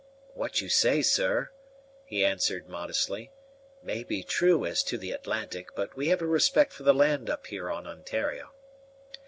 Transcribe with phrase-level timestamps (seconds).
[0.33, 1.51] "What you say, sir,"
[2.05, 3.29] he answered modestly,
[3.83, 7.29] "may be true as to the Atlantic; but we have a respect for the land
[7.29, 8.49] up here on Ontario."